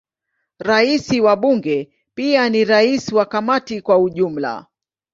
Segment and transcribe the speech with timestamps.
[0.67, 4.67] Rais wa Bunge pia ni rais wa Kamati kwa ujumla.